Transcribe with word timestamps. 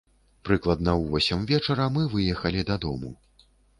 Прыкладна 0.47 0.91
ў 1.01 1.13
восем 1.15 1.43
вечара 1.51 1.85
мы 1.99 2.07
выехалі 2.15 2.67
дадому. 2.71 3.13